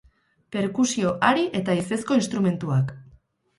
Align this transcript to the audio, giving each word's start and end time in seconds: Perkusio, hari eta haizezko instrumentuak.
Perkusio, 0.55 1.11
hari 1.27 1.45
eta 1.61 1.77
haizezko 1.77 2.19
instrumentuak. 2.23 2.93